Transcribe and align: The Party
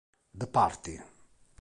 The 0.33 0.47
Party 0.49 0.97